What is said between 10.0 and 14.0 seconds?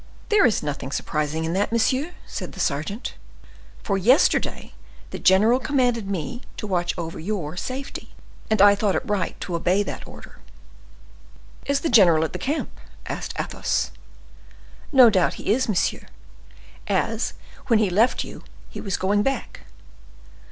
order." "Is the general at the camp?" asked Athos.